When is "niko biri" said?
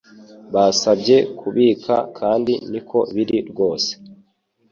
2.71-3.37